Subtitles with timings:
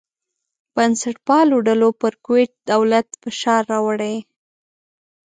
[0.75, 4.15] بنسټپالو ډلو پر کویت دولت فشار راوړی.